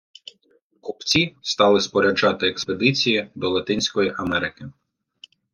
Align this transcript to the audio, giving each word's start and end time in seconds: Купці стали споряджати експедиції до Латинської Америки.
Купці 0.81 1.35
стали 1.41 1.81
споряджати 1.81 2.47
експедиції 2.47 3.29
до 3.35 3.49
Латинської 3.49 4.13
Америки. 4.17 4.71